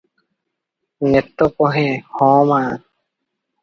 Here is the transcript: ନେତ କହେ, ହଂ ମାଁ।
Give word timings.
ନେତ 1.11 1.51
କହେ, 1.61 1.87
ହଂ 2.19 2.35
ମାଁ। 2.53 2.63